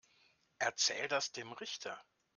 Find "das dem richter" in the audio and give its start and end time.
1.09-1.95